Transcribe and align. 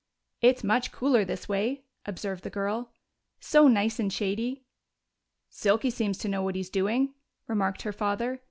"It's 0.41 0.63
much 0.63 0.91
cooler 0.91 1.23
this 1.23 1.47
way," 1.47 1.83
observed 2.07 2.41
the 2.43 2.49
girl. 2.49 2.91
"So 3.39 3.67
nice 3.67 3.99
and 3.99 4.11
shady." 4.11 4.63
"Silky 5.47 5.91
seems 5.91 6.17
to 6.17 6.27
know 6.27 6.41
what 6.41 6.55
he's 6.55 6.71
doing," 6.71 7.13
remarked 7.45 7.83
her 7.83 7.93
father. 7.93 8.39